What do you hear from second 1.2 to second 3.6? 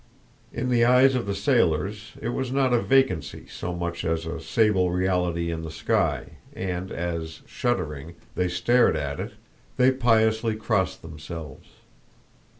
the sailors it was not a vacancy